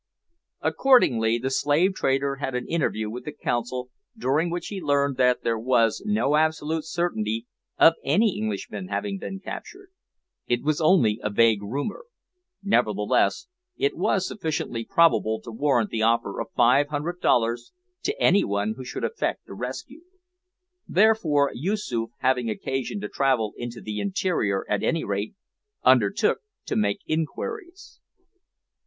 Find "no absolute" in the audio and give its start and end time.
6.07-6.85